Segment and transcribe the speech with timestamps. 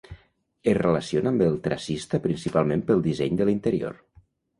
[0.71, 4.01] Es relaciona amb el tracista principalment pel disseny de l'interior.